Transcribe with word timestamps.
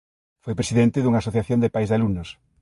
Foi 0.43 0.53
presidente 0.59 1.01
dunha 1.03 1.21
asociación 1.23 1.59
de 1.61 1.73
pais 1.75 1.89
de 1.89 1.95
alumnos. 1.97 2.29